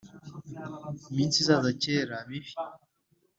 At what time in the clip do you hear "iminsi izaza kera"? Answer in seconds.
1.09-2.17